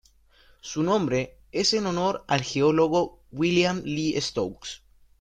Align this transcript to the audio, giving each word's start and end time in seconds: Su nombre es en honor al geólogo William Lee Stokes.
Su 0.61 0.81
nombre 0.81 1.37
es 1.51 1.73
en 1.73 1.85
honor 1.85 2.25
al 2.27 2.41
geólogo 2.41 3.21
William 3.31 3.83
Lee 3.85 4.19
Stokes. 4.19 4.81